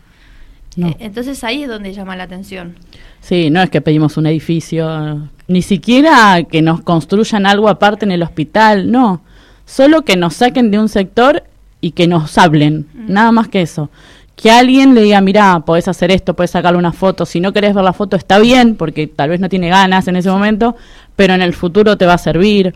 Eh, 0.77 0.95
entonces 1.01 1.43
ahí 1.43 1.65
es 1.65 1.69
donde 1.69 1.93
llama 1.93 2.15
la 2.15 2.23
atención. 2.23 2.77
Sí, 3.21 3.51
no 3.51 3.61
es 3.61 3.69
que 3.69 3.81
pedimos 3.81 4.17
un 4.17 4.27
edificio, 4.27 5.29
ni 5.49 5.63
siquiera 5.63 6.41
que 6.49 6.63
nos 6.63 6.83
construyan 6.83 7.47
algo 7.47 7.69
aparte 7.69 8.05
en 8.05 8.13
el 8.13 8.23
hospital, 8.23 8.93
no 8.93 9.23
solo 9.71 10.03
que 10.03 10.17
nos 10.17 10.35
saquen 10.35 10.71
de 10.71 10.79
un 10.79 10.89
sector 10.89 11.45
y 11.81 11.93
que 11.93 12.09
nos 12.09 12.37
hablen, 12.39 12.89
mm. 12.93 13.13
nada 13.13 13.31
más 13.31 13.49
que 13.49 13.63
eso. 13.63 13.89
Que 14.35 14.51
alguien 14.51 14.95
le 14.95 15.03
diga, 15.03 15.21
mira, 15.21 15.61
podés 15.61 15.87
hacer 15.87 16.11
esto, 16.11 16.35
podés 16.35 16.51
sacarle 16.51 16.79
una 16.79 16.93
foto, 16.93 17.25
si 17.25 17.41
no 17.41 17.53
querés 17.53 17.75
ver 17.75 17.85
la 17.85 17.93
foto 17.93 18.17
está 18.17 18.39
bien, 18.39 18.75
porque 18.75 19.07
tal 19.07 19.31
vez 19.31 19.39
no 19.39 19.49
tiene 19.49 19.69
ganas 19.69 20.09
en 20.09 20.17
ese 20.17 20.31
momento, 20.31 20.77
pero 21.15 21.35
en 21.35 21.43
el 21.43 21.55
futuro 21.55 21.97
te 21.97 22.07
va 22.07 22.15
a 22.15 22.19
servir. 22.19 22.75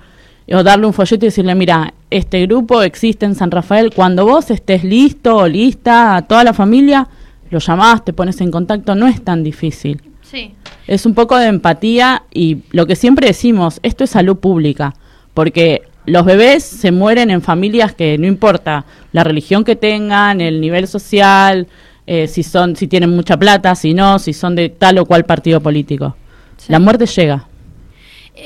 O 0.52 0.62
darle 0.62 0.86
un 0.86 0.92
folleto 0.92 1.24
y 1.24 1.28
decirle, 1.28 1.54
mira, 1.54 1.94
este 2.10 2.42
grupo 2.46 2.82
existe 2.82 3.24
en 3.24 3.34
San 3.34 3.50
Rafael, 3.50 3.92
cuando 3.92 4.26
vos 4.26 4.50
estés 4.50 4.84
listo 4.84 5.36
o 5.36 5.48
lista, 5.48 6.16
a 6.16 6.22
toda 6.22 6.44
la 6.44 6.52
familia, 6.52 7.08
lo 7.50 7.58
llamás, 7.58 8.04
te 8.04 8.12
pones 8.12 8.40
en 8.40 8.50
contacto, 8.50 8.94
no 8.94 9.08
es 9.08 9.24
tan 9.24 9.42
difícil. 9.42 10.02
Sí. 10.20 10.54
Es 10.86 11.06
un 11.06 11.14
poco 11.14 11.38
de 11.38 11.46
empatía 11.46 12.24
y 12.32 12.58
lo 12.70 12.86
que 12.86 12.94
siempre 12.94 13.26
decimos, 13.26 13.80
esto 13.82 14.04
es 14.04 14.10
salud 14.10 14.36
pública, 14.36 14.94
porque 15.32 15.82
los 16.06 16.24
bebés 16.24 16.64
se 16.64 16.92
mueren 16.92 17.30
en 17.30 17.42
familias 17.42 17.94
que 17.94 18.18
no 18.18 18.26
importa 18.26 18.84
la 19.12 19.24
religión 19.24 19.64
que 19.64 19.76
tengan, 19.76 20.40
el 20.40 20.60
nivel 20.60 20.86
social, 20.86 21.66
eh, 22.06 22.28
si 22.28 22.42
son, 22.42 22.76
si 22.76 22.86
tienen 22.86 23.10
mucha 23.10 23.36
plata, 23.36 23.74
si 23.74 23.94
no, 23.94 24.18
si 24.18 24.32
son 24.32 24.54
de 24.54 24.68
tal 24.68 24.98
o 24.98 25.06
cual 25.06 25.24
partido 25.24 25.60
político. 25.60 26.16
La 26.68 26.78
muerte 26.78 27.06
llega. 27.06 27.46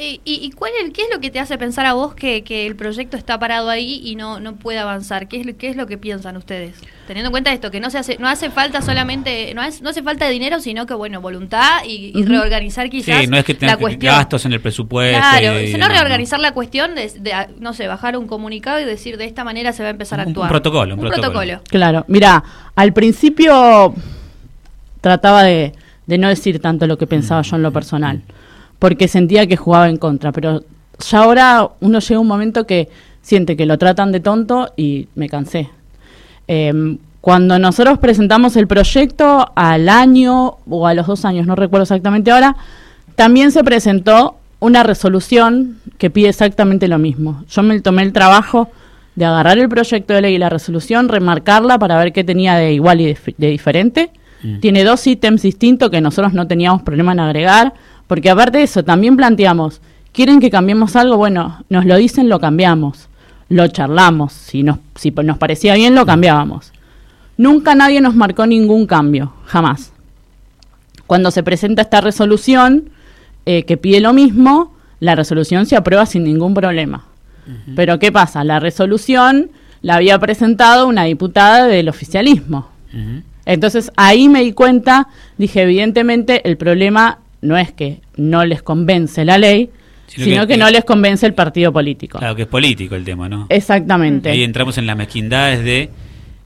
Eh, 0.00 0.20
¿Y, 0.24 0.52
cuál 0.52 0.70
es, 0.80 0.92
qué 0.92 1.02
es 1.02 1.08
lo 1.12 1.18
que 1.18 1.28
te 1.28 1.40
hace 1.40 1.58
pensar 1.58 1.84
a 1.84 1.92
vos 1.92 2.14
que, 2.14 2.44
el 2.48 2.76
proyecto 2.76 3.16
está 3.16 3.36
parado 3.40 3.68
ahí 3.68 4.00
y 4.04 4.14
no, 4.14 4.38
no 4.38 4.54
puede 4.54 4.78
avanzar? 4.78 5.26
¿Qué 5.26 5.40
es, 5.40 5.56
¿Qué 5.56 5.70
es 5.70 5.74
lo 5.74 5.88
que 5.88 5.98
piensan 5.98 6.36
ustedes? 6.36 6.76
Teniendo 7.08 7.30
en 7.30 7.32
cuenta 7.32 7.52
esto, 7.52 7.72
que 7.72 7.80
no 7.80 7.90
se 7.90 7.98
hace, 7.98 8.16
no 8.16 8.28
hace 8.28 8.48
falta 8.50 8.80
solamente, 8.80 9.52
no, 9.54 9.62
no 9.82 9.90
hace 9.90 10.02
falta 10.04 10.28
dinero, 10.28 10.60
sino 10.60 10.86
que 10.86 10.94
bueno, 10.94 11.20
voluntad 11.20 11.82
y, 11.84 12.12
reorganizar 12.22 12.88
quizás 12.90 13.22
sí, 13.22 13.26
no 13.26 13.38
es 13.38 13.44
que 13.44 13.56
la 13.58 13.76
cuestión. 13.76 14.14
gastos 14.14 14.46
en 14.46 14.52
el 14.52 14.60
presupuesto. 14.60 15.18
Claro, 15.18 15.58
sino 15.66 15.88
reorganizar 15.88 16.38
la 16.38 16.52
cuestión 16.52 16.94
de, 16.94 17.10
no 17.58 17.74
sé, 17.74 17.88
bajar 17.88 18.16
un 18.16 18.28
comunicado 18.28 18.78
y 18.78 18.84
decir 18.84 19.16
de 19.16 19.24
esta 19.24 19.42
manera 19.42 19.72
se 19.72 19.82
va 19.82 19.88
a 19.88 19.90
empezar 19.90 20.20
a 20.20 20.22
actuar. 20.22 20.44
Un 20.44 20.50
protocolo, 20.50 20.94
un, 20.94 21.00
protocolo. 21.00 21.60
Claro, 21.68 22.04
mira, 22.06 22.44
al 22.76 22.92
principio 22.92 23.96
trataba 25.00 25.42
de, 25.42 25.72
de 26.06 26.18
no 26.18 26.28
decir 26.28 26.60
tanto 26.60 26.86
lo 26.86 26.96
que 26.96 27.08
pensaba 27.08 27.42
yo 27.42 27.56
en 27.56 27.62
lo 27.62 27.72
personal 27.72 28.22
porque 28.78 29.08
sentía 29.08 29.46
que 29.46 29.56
jugaba 29.56 29.88
en 29.88 29.96
contra, 29.96 30.32
pero 30.32 30.62
ya 30.98 31.18
ahora 31.18 31.68
uno 31.80 31.98
llega 32.00 32.16
a 32.16 32.20
un 32.20 32.26
momento 32.26 32.66
que 32.66 32.88
siente 33.22 33.56
que 33.56 33.66
lo 33.66 33.78
tratan 33.78 34.12
de 34.12 34.20
tonto 34.20 34.72
y 34.76 35.08
me 35.14 35.28
cansé. 35.28 35.68
Em, 36.46 36.98
cuando 37.20 37.58
nosotros 37.58 37.98
presentamos 37.98 38.56
el 38.56 38.66
proyecto 38.66 39.50
al 39.54 39.88
año 39.88 40.56
o 40.68 40.86
a 40.86 40.94
los 40.94 41.06
dos 41.06 41.24
años, 41.24 41.46
no 41.46 41.56
recuerdo 41.56 41.82
exactamente 41.82 42.30
ahora, 42.30 42.56
también 43.16 43.50
se 43.50 43.64
presentó 43.64 44.36
una 44.60 44.82
resolución 44.82 45.78
que 45.98 46.10
pide 46.10 46.28
exactamente 46.28 46.88
lo 46.88 46.98
mismo. 46.98 47.44
Yo 47.48 47.62
me 47.62 47.80
tomé 47.80 48.02
el 48.02 48.12
trabajo 48.12 48.70
de 49.14 49.24
agarrar 49.24 49.58
el 49.58 49.68
proyecto 49.68 50.14
de 50.14 50.22
ley 50.22 50.34
y 50.36 50.38
la 50.38 50.48
resolución, 50.48 51.08
remarcarla 51.08 51.78
para 51.78 51.98
ver 51.98 52.12
qué 52.12 52.22
tenía 52.22 52.54
de 52.54 52.72
igual 52.72 53.00
y 53.00 53.16
de, 53.36 53.50
diferente. 53.50 54.10
Mm. 54.42 54.60
Tiene 54.60 54.84
dos 54.84 55.04
ítems 55.06 55.42
distintos 55.42 55.90
que 55.90 56.00
nosotros 56.00 56.32
no 56.32 56.46
teníamos 56.46 56.82
problema 56.82 57.12
en 57.12 57.20
agregar. 57.20 57.74
Porque 58.08 58.30
aparte 58.30 58.58
de 58.58 58.64
eso, 58.64 58.82
también 58.82 59.16
planteamos, 59.16 59.80
¿quieren 60.12 60.40
que 60.40 60.50
cambiemos 60.50 60.96
algo? 60.96 61.16
Bueno, 61.16 61.62
nos 61.68 61.84
lo 61.84 61.96
dicen, 61.96 62.28
lo 62.28 62.40
cambiamos. 62.40 63.08
Lo 63.48 63.68
charlamos. 63.68 64.32
Si 64.32 64.62
nos, 64.62 64.78
si 64.96 65.10
nos 65.10 65.38
parecía 65.38 65.74
bien, 65.74 65.94
lo 65.94 66.04
cambiábamos. 66.04 66.72
Nunca 67.36 67.74
nadie 67.76 68.00
nos 68.00 68.16
marcó 68.16 68.46
ningún 68.46 68.86
cambio, 68.86 69.32
jamás. 69.46 69.92
Cuando 71.06 71.30
se 71.30 71.42
presenta 71.42 71.82
esta 71.82 72.00
resolución 72.00 72.90
eh, 73.46 73.62
que 73.62 73.76
pide 73.76 74.00
lo 74.00 74.12
mismo, 74.12 74.74
la 75.00 75.14
resolución 75.14 75.66
se 75.66 75.76
aprueba 75.76 76.04
sin 76.04 76.24
ningún 76.24 76.54
problema. 76.54 77.04
Pero 77.74 77.98
¿qué 77.98 78.12
pasa? 78.12 78.44
La 78.44 78.60
resolución 78.60 79.50
la 79.80 79.94
había 79.94 80.18
presentado 80.18 80.86
una 80.86 81.04
diputada 81.04 81.66
del 81.66 81.88
oficialismo. 81.88 82.68
Entonces 83.46 83.90
ahí 83.96 84.28
me 84.28 84.42
di 84.42 84.52
cuenta, 84.52 85.08
dije, 85.38 85.62
evidentemente 85.62 86.46
el 86.46 86.58
problema 86.58 87.20
no 87.40 87.56
es 87.56 87.72
que 87.72 88.00
no 88.16 88.44
les 88.44 88.62
convence 88.62 89.24
la 89.24 89.38
ley, 89.38 89.70
sino, 90.06 90.46
que, 90.46 90.56
no 90.56 90.70
les 90.70 90.84
convence 90.84 91.26
el 91.26 91.34
partido 91.34 91.72
político. 91.72 92.18
Claro, 92.18 92.34
que 92.34 92.42
es 92.42 92.48
político 92.48 92.94
el 92.94 93.04
tema, 93.04 93.28
¿no? 93.28 93.46
Exactamente. 93.48 94.30
Ahí 94.30 94.42
entramos 94.42 94.78
en 94.78 94.86
las 94.86 94.96
mezquindades 94.96 95.62
de 95.62 95.90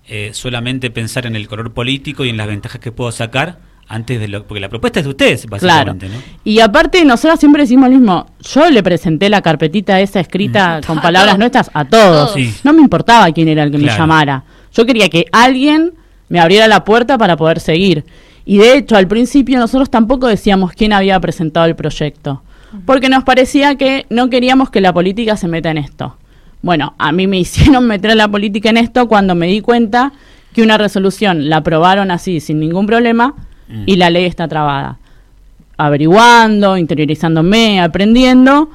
eh, 0.08 0.30
solamente 0.32 0.90
pensar 0.90 1.26
en 1.26 1.36
el 1.36 1.46
color 1.46 1.72
político 1.72 2.24
y 2.24 2.28
en 2.28 2.36
las 2.36 2.48
ventajas 2.48 2.80
que 2.80 2.90
puedo 2.90 3.12
sacar 3.12 3.58
antes 3.88 4.18
de 4.20 4.28
lo 4.28 4.44
porque 4.46 4.60
la 4.60 4.68
propuesta 4.68 5.00
es 5.00 5.04
de 5.04 5.10
ustedes 5.10 5.46
básicamente 5.46 6.06
claro. 6.06 6.22
y 6.44 6.60
aparte 6.60 7.04
nosotros 7.04 7.38
siempre 7.38 7.62
decimos 7.62 7.90
lo 7.90 7.98
mismo 7.98 8.26
yo 8.40 8.70
le 8.70 8.82
presenté 8.82 9.28
la 9.28 9.42
carpetita 9.42 10.00
esa 10.00 10.20
escrita 10.20 10.80
con 10.86 11.00
palabras 11.00 11.36
nuestras 11.38 11.70
a 11.74 11.84
todos 11.84 12.34
no 12.64 12.72
me 12.72 12.80
importaba 12.80 13.30
quién 13.32 13.48
era 13.48 13.64
el 13.64 13.70
que 13.70 13.78
me 13.78 13.86
llamara 13.86 14.44
yo 14.72 14.86
quería 14.86 15.08
que 15.08 15.26
alguien 15.30 15.92
me 16.28 16.40
abriera 16.40 16.68
la 16.68 16.84
puerta 16.84 17.18
para 17.18 17.36
poder 17.36 17.60
seguir 17.60 18.04
y 18.44 18.58
de 18.58 18.76
hecho, 18.76 18.96
al 18.96 19.08
principio 19.08 19.58
nosotros 19.58 19.90
tampoco 19.90 20.26
decíamos 20.26 20.72
quién 20.72 20.92
había 20.92 21.18
presentado 21.20 21.66
el 21.66 21.76
proyecto, 21.76 22.42
porque 22.86 23.08
nos 23.08 23.24
parecía 23.24 23.76
que 23.76 24.06
no 24.10 24.30
queríamos 24.30 24.70
que 24.70 24.80
la 24.80 24.92
política 24.92 25.36
se 25.36 25.48
meta 25.48 25.70
en 25.70 25.78
esto. 25.78 26.16
Bueno, 26.62 26.94
a 26.98 27.12
mí 27.12 27.26
me 27.26 27.38
hicieron 27.40 27.86
meter 27.86 28.16
la 28.16 28.28
política 28.28 28.70
en 28.70 28.78
esto 28.78 29.08
cuando 29.08 29.34
me 29.34 29.46
di 29.46 29.60
cuenta 29.60 30.12
que 30.52 30.62
una 30.62 30.78
resolución 30.78 31.48
la 31.48 31.58
aprobaron 31.58 32.10
así, 32.10 32.40
sin 32.40 32.60
ningún 32.60 32.86
problema, 32.86 33.34
mm. 33.68 33.84
y 33.86 33.96
la 33.96 34.10
ley 34.10 34.24
está 34.24 34.48
trabada. 34.48 34.98
Averiguando, 35.76 36.76
interiorizándome, 36.76 37.80
aprendiendo, 37.80 38.70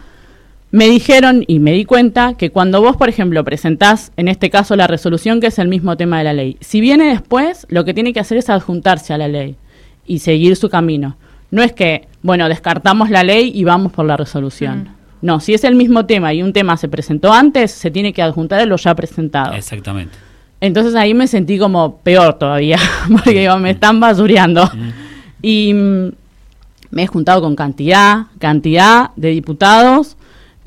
me 0.78 0.88
dijeron 0.88 1.44
y 1.48 1.58
me 1.58 1.72
di 1.72 1.86
cuenta 1.86 2.36
que 2.36 2.52
cuando 2.52 2.80
vos, 2.82 2.96
por 2.98 3.10
ejemplo, 3.10 3.44
presentás, 3.44 4.12
en 4.16 4.28
este 4.28 4.52
caso, 4.52 4.76
la 4.76 4.86
resolución, 4.86 5.42
que 5.42 5.48
es 5.48 5.58
el 5.58 5.70
mismo 5.70 5.98
tema 5.98 6.20
de 6.20 6.24
la 6.24 6.34
ley, 6.34 6.58
si 6.60 6.82
viene 6.82 7.06
después, 7.06 7.66
lo 7.70 7.84
que 7.84 7.96
tiene 7.96 8.14
que 8.14 8.20
hacer 8.20 8.38
es 8.38 8.48
adjuntarse 8.48 9.12
a 9.12 9.18
la 9.18 9.28
ley 9.28 9.56
y 10.06 10.20
seguir 10.20 10.56
su 10.56 10.70
camino. 10.70 11.18
No 11.50 11.64
es 11.64 11.74
que, 11.74 12.08
bueno, 12.22 12.48
descartamos 12.48 13.10
la 13.10 13.24
ley 13.24 13.52
y 13.56 13.64
vamos 13.64 13.92
por 13.92 14.06
la 14.06 14.18
resolución. 14.18 14.90
No, 15.24 15.40
si 15.40 15.56
es 15.56 15.64
el 15.64 15.74
mismo 15.74 16.06
tema 16.06 16.32
y 16.36 16.44
un 16.44 16.54
tema 16.54 16.78
se 16.78 16.88
presentó 16.88 17.34
antes, 17.34 17.72
se 17.72 17.90
tiene 17.90 18.14
que 18.14 18.22
adjuntar 18.22 18.60
a 18.60 18.66
lo 18.68 18.76
ya 18.76 18.94
presentado. 18.94 19.54
Exactamente. 19.54 20.16
Entonces 20.62 20.94
ahí 20.94 21.16
me 21.16 21.26
sentí 21.26 21.58
como 21.58 21.98
peor 22.02 22.36
todavía, 22.36 22.78
porque 23.10 23.50
me 23.60 23.72
están 23.72 24.00
basureando. 24.00 24.70
Y 25.42 25.74
mm, 25.74 26.12
me 26.92 27.02
he 27.02 27.08
juntado 27.08 27.42
con 27.42 27.56
cantidad, 27.56 28.28
cantidad 28.38 29.10
de 29.16 29.30
diputados 29.30 30.18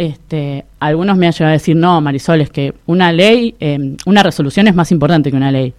este, 0.00 0.64
algunos 0.78 1.19
me 1.19 1.26
han 1.26 1.33
llegado 1.33 1.50
a 1.50 1.52
decir, 1.52 1.76
no, 1.76 2.00
Marisol, 2.00 2.40
es 2.40 2.49
que 2.49 2.73
una 2.87 3.12
ley, 3.12 3.54
em, 3.61 3.99
una 4.07 4.23
resolución 4.23 4.66
es 4.66 4.75
más 4.75 4.90
importante 4.92 5.30
que 5.30 5.37
una 5.37 5.52
ley. 5.52 5.75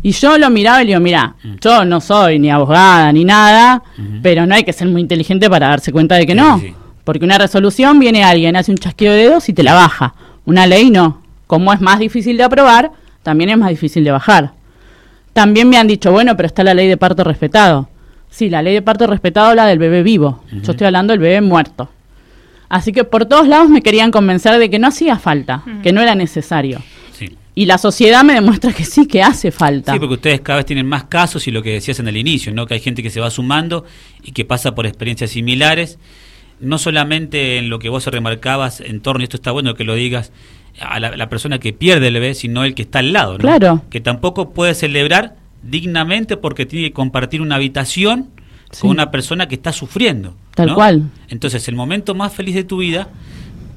Y 0.00 0.12
yo 0.12 0.38
lo 0.38 0.48
miraba 0.48 0.80
y 0.80 0.84
le 0.84 0.90
digo, 0.90 1.00
mira, 1.00 1.34
mm. 1.42 1.54
yo 1.60 1.84
no 1.84 2.00
soy 2.00 2.38
ni 2.38 2.50
abogada 2.50 3.12
ni 3.12 3.24
nada, 3.24 3.82
pero 4.22 4.46
no 4.46 4.54
hay 4.54 4.62
que 4.62 4.72
ser 4.72 4.86
muy 4.86 5.00
inteligente 5.00 5.50
para 5.50 5.68
darse 5.68 5.90
cuenta 5.90 6.14
de 6.14 6.26
que 6.26 6.36
no. 6.36 6.62
Porque 7.02 7.24
una 7.24 7.36
resolución 7.36 7.98
viene 7.98 8.22
alguien, 8.22 8.54
hace 8.54 8.70
un 8.70 8.78
chasquido 8.78 9.12
de 9.12 9.24
dedos 9.24 9.48
y 9.48 9.52
te 9.52 9.64
la 9.64 9.74
baja. 9.74 10.14
Una 10.44 10.68
ley 10.68 10.90
no. 10.90 11.22
Como 11.48 11.72
es 11.72 11.80
más 11.80 11.98
difícil 11.98 12.36
de 12.36 12.44
aprobar, 12.44 12.92
también 13.24 13.50
es 13.50 13.58
más 13.58 13.70
difícil 13.70 14.04
de 14.04 14.12
bajar. 14.12 14.52
También 15.32 15.68
me 15.68 15.78
han 15.78 15.88
dicho, 15.88 16.12
bueno, 16.12 16.36
pero 16.36 16.46
está 16.46 16.62
la 16.62 16.74
ley 16.74 16.86
de 16.86 16.96
parto 16.96 17.24
respetado. 17.24 17.88
Sí, 18.30 18.48
la 18.48 18.62
ley 18.62 18.74
de 18.74 18.82
parto 18.82 19.08
respetado 19.08 19.48
habla 19.48 19.66
del 19.66 19.80
bebé 19.80 20.04
vivo. 20.04 20.44
Yo 20.52 20.72
estoy 20.72 20.86
hablando 20.86 21.12
del 21.12 21.20
bebé 21.20 21.40
muerto. 21.40 21.88
Así 22.72 22.90
que 22.90 23.04
por 23.04 23.26
todos 23.26 23.46
lados 23.46 23.68
me 23.68 23.82
querían 23.82 24.10
convencer 24.10 24.58
de 24.58 24.70
que 24.70 24.78
no 24.78 24.88
hacía 24.88 25.18
falta, 25.18 25.62
que 25.82 25.92
no 25.92 26.00
era 26.00 26.14
necesario. 26.14 26.80
Y 27.54 27.66
la 27.66 27.76
sociedad 27.76 28.24
me 28.24 28.32
demuestra 28.32 28.72
que 28.72 28.86
sí, 28.86 29.06
que 29.06 29.22
hace 29.22 29.50
falta. 29.50 29.92
Sí, 29.92 29.98
porque 29.98 30.14
ustedes 30.14 30.40
cada 30.40 30.56
vez 30.56 30.64
tienen 30.64 30.86
más 30.86 31.04
casos 31.04 31.46
y 31.46 31.50
lo 31.50 31.62
que 31.62 31.74
decías 31.74 32.00
en 32.00 32.08
el 32.08 32.16
inicio, 32.16 32.50
¿no? 32.54 32.64
que 32.64 32.72
hay 32.72 32.80
gente 32.80 33.02
que 33.02 33.10
se 33.10 33.20
va 33.20 33.28
sumando 33.28 33.84
y 34.22 34.32
que 34.32 34.46
pasa 34.46 34.74
por 34.74 34.86
experiencias 34.86 35.32
similares, 35.32 35.98
no 36.60 36.78
solamente 36.78 37.58
en 37.58 37.68
lo 37.68 37.78
que 37.78 37.90
vos 37.90 38.06
remarcabas 38.06 38.80
en 38.80 39.02
torno, 39.02 39.20
y 39.20 39.24
esto 39.24 39.36
está 39.36 39.50
bueno 39.50 39.74
que 39.74 39.84
lo 39.84 39.94
digas, 39.94 40.32
a 40.80 40.98
la, 40.98 41.28
persona 41.28 41.58
que 41.58 41.74
pierde 41.74 42.08
el 42.08 42.14
bebé, 42.14 42.34
sino 42.34 42.64
el 42.64 42.74
que 42.74 42.80
está 42.80 43.00
al 43.00 43.12
lado, 43.12 43.32
¿no? 43.32 43.38
Claro. 43.40 43.82
Que 43.90 44.00
tampoco 44.00 44.54
puede 44.54 44.74
celebrar 44.74 45.36
dignamente 45.62 46.38
porque 46.38 46.64
tiene 46.64 46.88
que 46.88 46.94
compartir 46.94 47.42
una 47.42 47.56
habitación 47.56 48.30
con 48.80 48.90
una 48.90 49.10
persona 49.10 49.48
que 49.48 49.54
está 49.54 49.72
sufriendo. 49.72 50.34
Tal 50.54 50.74
cual. 50.74 51.10
Entonces, 51.28 51.66
el 51.68 51.74
momento 51.74 52.14
más 52.14 52.32
feliz 52.32 52.54
de 52.54 52.64
tu 52.64 52.78
vida, 52.78 53.08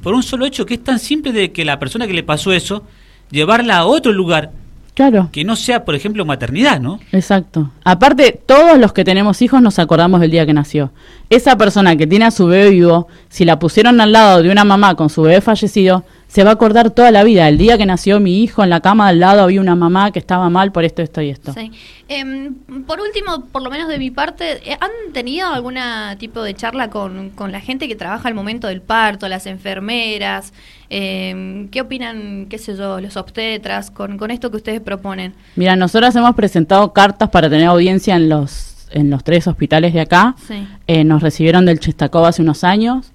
por 0.01 0.13
un 0.13 0.23
solo 0.23 0.45
hecho 0.45 0.65
que 0.65 0.75
es 0.75 0.83
tan 0.83 0.99
simple 0.99 1.31
de 1.31 1.51
que 1.51 1.65
la 1.65 1.79
persona 1.79 2.07
que 2.07 2.13
le 2.13 2.23
pasó 2.23 2.51
eso, 2.51 2.83
llevarla 3.31 3.77
a 3.77 3.85
otro 3.85 4.11
lugar. 4.11 4.51
Claro. 4.93 5.29
Que 5.33 5.43
no 5.43 5.57
sea, 5.57 5.83
por 5.83 5.93
ejemplo, 5.93 6.23
maternidad, 6.23 6.79
¿no? 6.79 7.01
Exacto. 7.11 7.69
Aparte, 7.83 8.39
todos 8.45 8.79
los 8.79 8.93
que 8.93 9.03
tenemos 9.03 9.41
hijos 9.41 9.61
nos 9.61 9.77
acordamos 9.77 10.21
del 10.21 10.31
día 10.31 10.45
que 10.45 10.53
nació. 10.53 10.91
Esa 11.29 11.57
persona 11.57 11.97
que 11.97 12.07
tiene 12.07 12.25
a 12.25 12.31
su 12.31 12.47
bebé 12.47 12.69
vivo, 12.69 13.07
si 13.27 13.43
la 13.43 13.59
pusieron 13.59 13.99
al 13.99 14.13
lado 14.13 14.41
de 14.41 14.49
una 14.49 14.63
mamá 14.63 14.95
con 14.95 15.09
su 15.09 15.23
bebé 15.23 15.41
fallecido, 15.41 16.05
se 16.27 16.43
va 16.43 16.49
a 16.49 16.53
acordar 16.53 16.91
toda 16.91 17.11
la 17.11 17.23
vida. 17.23 17.47
El 17.47 17.57
día 17.57 17.77
que 17.77 17.85
nació 17.85 18.19
mi 18.19 18.43
hijo, 18.43 18.63
en 18.63 18.69
la 18.69 18.81
cama 18.81 19.07
al 19.07 19.19
lado 19.19 19.43
había 19.43 19.61
una 19.61 19.75
mamá 19.75 20.11
que 20.11 20.19
estaba 20.19 20.49
mal 20.49 20.71
por 20.71 20.83
esto, 20.83 21.01
esto 21.01 21.21
y 21.21 21.29
esto. 21.29 21.53
Sí. 21.53 21.71
Em, 22.07 22.55
por 22.85 22.99
último, 22.99 23.45
por 23.51 23.61
lo 23.61 23.69
menos 23.69 23.87
de 23.87 23.97
mi 23.97 24.11
parte, 24.11 24.69
eh, 24.69 24.77
¿han 24.79 25.13
tenido 25.13 25.47
algún 25.47 25.75
tipo 26.17 26.43
de 26.43 26.53
charla 26.53 26.89
con, 26.89 27.31
la 27.49 27.61
gente 27.61 27.87
que 27.87 27.95
trabaja 27.95 28.27
al 28.27 28.33
momento 28.33 28.67
del 28.67 28.81
parto, 28.81 29.29
las 29.29 29.45
enfermeras? 29.45 30.51
Em, 30.89 31.69
¿Qué 31.69 31.81
opinan, 31.81 32.47
qué 32.49 32.57
sé 32.57 32.75
yo, 32.75 32.99
los 32.99 33.17
obstetras 33.17 33.89
con, 33.89 34.17
con 34.17 34.29
esto 34.29 34.51
que 34.51 34.57
ustedes 34.57 34.81
proponen? 34.81 35.33
Mira, 35.55 35.75
nosotros 35.75 36.15
hemos 36.15 36.35
presentado 36.35 36.91
cartas 36.91 37.29
para 37.29 37.49
tener 37.49 37.67
audiencia 37.67 38.15
en 38.15 38.29
los, 38.29 38.87
en 38.91 39.09
los 39.09 39.23
tres 39.23 39.47
hospitales 39.47 39.93
de 39.93 40.01
acá. 40.01 40.35
Sí. 40.45 40.67
Eh, 40.87 41.03
nos 41.03 41.21
recibieron 41.21 41.65
del 41.65 41.79
Chistacó 41.79 42.25
hace 42.25 42.41
unos 42.41 42.63
años 42.63 43.13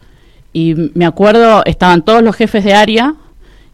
y 0.52 0.74
me 0.94 1.04
acuerdo, 1.04 1.64
estaban 1.64 2.02
todos 2.02 2.22
los 2.22 2.36
jefes 2.36 2.64
de 2.64 2.74
área, 2.74 3.14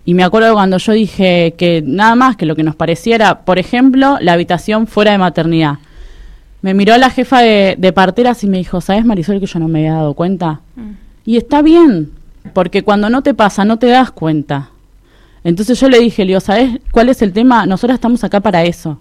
y 0.04 0.14
me 0.14 0.22
acuerdo 0.22 0.54
cuando 0.54 0.78
yo 0.78 0.92
dije 0.92 1.54
que 1.58 1.82
nada 1.84 2.14
más 2.14 2.36
que 2.36 2.46
lo 2.46 2.54
que 2.54 2.62
nos 2.62 2.76
pareciera, 2.76 3.40
por 3.40 3.58
ejemplo, 3.58 4.18
la 4.20 4.34
habitación 4.34 4.86
fuera 4.86 5.10
de 5.10 5.18
maternidad. 5.18 5.78
Me 6.62 6.74
miró 6.74 6.96
la 6.96 7.10
jefa 7.10 7.40
de, 7.40 7.92
parteras 7.92 8.44
y 8.44 8.46
me 8.46 8.58
dijo, 8.58 8.80
¿sabes 8.80 9.04
Marisol 9.04 9.40
que 9.40 9.46
yo 9.46 9.58
no 9.58 9.66
me 9.66 9.80
había 9.80 9.94
dado 9.94 10.14
cuenta? 10.14 10.60
Mm. 10.76 10.90
Y 11.24 11.36
está 11.36 11.60
bien, 11.60 12.12
porque 12.52 12.84
cuando 12.84 13.10
no 13.10 13.22
te 13.22 13.34
pasa 13.34 13.64
no 13.64 13.78
te 13.78 13.88
das 13.88 14.12
cuenta. 14.12 14.70
Entonces 15.42 15.78
yo 15.78 15.88
le 15.88 15.98
dije, 15.98 16.24
Leo, 16.24 16.40
¿sabes 16.40 16.80
cuál 16.92 17.08
es 17.08 17.20
el 17.22 17.32
tema? 17.32 17.66
Nosotros 17.66 17.94
estamos 17.94 18.22
acá 18.22 18.40
para 18.40 18.64
eso, 18.64 18.98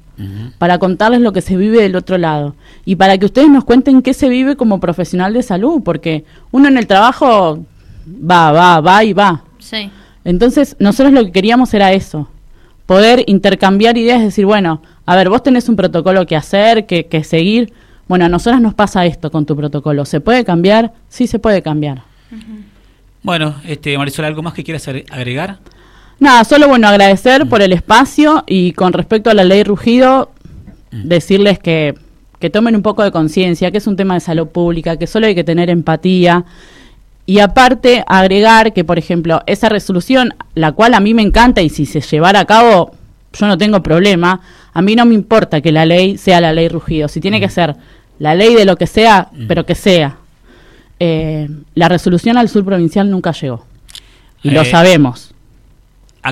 para 0.58 0.78
contarles 0.80 1.22
lo 1.22 1.34
que 1.34 1.42
se 1.42 1.58
vive 1.58 1.82
del 1.82 1.96
otro 1.96 2.18
lado 2.18 2.56
y 2.86 2.96
para 2.96 3.18
que 3.18 3.26
ustedes 3.26 3.50
nos 3.50 3.66
cuenten 3.66 4.02
qué 4.02 4.14
se 4.14 4.30
vive 4.30 4.56
como 4.56 4.80
profesional 4.80 5.34
de 5.34 5.44
salud, 5.44 5.82
porque 5.84 6.24
uno 6.52 6.68
en 6.68 6.78
el 6.78 6.88
trabajo 6.88 7.66
va, 8.08 8.52
va, 8.52 8.82
va 8.82 9.04
y 9.04 9.14
va. 9.14 9.44
Sí. 9.60 9.90
Entonces 10.24 10.76
nosotros 10.80 11.14
lo 11.14 11.26
que 11.26 11.32
queríamos 11.32 11.74
era 11.74 11.94
eso, 11.94 12.28
poder 12.86 13.24
intercambiar 13.28 13.98
ideas, 13.98 14.22
decir, 14.22 14.46
bueno, 14.46 14.82
a 15.06 15.16
ver, 15.16 15.30
vos 15.30 15.44
tenés 15.44 15.70
un 15.70 15.76
protocolo 15.76 16.26
que 16.26 16.36
hacer, 16.36 16.86
que, 16.86 17.06
que 17.06 17.24
seguir. 17.24 17.74
Bueno, 18.08 18.26
a 18.26 18.30
nosotras 18.30 18.62
nos 18.62 18.74
pasa 18.74 19.06
esto 19.06 19.32
con 19.32 19.46
tu 19.46 19.56
protocolo. 19.56 20.06
¿Se 20.06 20.20
puede 20.20 20.44
cambiar? 20.46 20.94
Sí, 21.10 21.28
se 21.28 21.40
puede 21.40 21.62
cambiar. 21.62 22.04
Bueno, 23.24 23.56
este, 23.66 23.98
Marisol, 23.98 24.26
¿algo 24.26 24.44
más 24.44 24.54
que 24.54 24.64
quieras 24.64 24.88
agregar? 24.88 25.60
Nada, 26.20 26.44
solo 26.44 26.68
bueno, 26.68 26.88
agradecer 26.88 27.48
por 27.48 27.62
el 27.62 27.74
espacio 27.74 28.44
y 28.48 28.72
con 28.72 28.94
respecto 28.94 29.30
a 29.30 29.34
la 29.34 29.44
ley 29.44 29.64
Rugido, 29.64 30.32
decirles 30.92 31.60
que, 31.60 31.96
que 32.40 32.50
tomen 32.50 32.76
un 32.76 32.82
poco 32.82 33.04
de 33.04 33.12
conciencia, 33.12 33.72
que 33.72 33.80
es 33.80 33.88
un 33.88 33.98
tema 33.98 34.14
de 34.14 34.22
salud 34.22 34.48
pública, 34.48 34.98
que 34.98 35.08
solo 35.08 35.28
hay 35.28 35.36
que 35.36 35.44
tener 35.44 35.70
empatía. 35.70 36.46
Y 37.26 37.40
aparte, 37.40 38.04
agregar 38.08 38.72
que, 38.72 38.84
por 38.84 38.98
ejemplo, 38.98 39.42
esa 39.46 39.68
resolución, 39.68 40.34
la 40.54 40.72
cual 40.72 40.94
a 40.94 41.00
mí 41.00 41.14
me 41.14 41.22
encanta 41.22 41.62
y 41.62 41.70
si 41.70 41.86
se 41.86 42.00
llevara 42.00 42.40
a 42.40 42.46
cabo, 42.46 42.92
yo 43.34 43.48
no 43.48 43.58
tengo 43.58 43.84
problema, 43.84 44.42
a 44.74 44.82
mí 44.82 44.96
no 44.96 45.06
me 45.06 45.16
importa 45.16 45.60
que 45.60 45.72
la 45.72 45.86
ley 45.86 46.18
sea 46.18 46.40
la 46.40 46.54
ley 46.54 46.70
Rugido. 46.70 47.08
Si 47.08 47.20
tiene 47.20 47.40
que 47.42 47.50
ser 47.50 47.76
la 48.20 48.36
ley 48.36 48.56
de 48.56 48.66
lo 48.66 48.78
que 48.78 48.88
sea, 48.88 49.30
pero 49.48 49.66
que 49.66 49.76
sea. 49.76 50.18
Eh, 51.00 51.50
la 51.74 51.90
resolución 51.90 52.38
al 52.38 52.48
sur 52.48 52.64
provincial 52.64 53.10
nunca 53.10 53.32
llegó. 53.34 53.66
Y 54.42 54.52
lo 54.52 54.62
eh, 54.62 54.66
sabemos. 54.66 55.35